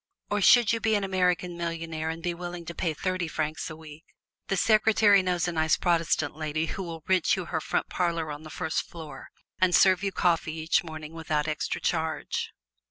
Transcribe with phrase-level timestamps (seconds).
[0.31, 3.75] Or, should you be an American Millionaire and be willing to pay thirty francs a
[3.75, 4.03] week,
[4.47, 8.41] the secretary knows a nice Protestant lady who will rent you her front parlor on
[8.41, 9.29] the first floor
[9.59, 12.51] and serve you coffee each morning without extra charge.